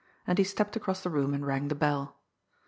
And 0.25 0.39
he 0.39 0.43
stepped 0.43 0.75
across 0.75 1.03
the 1.03 1.11
room 1.11 1.31
and 1.35 1.45
rang 1.45 1.67
the 1.67 1.75
bell. 1.75 2.17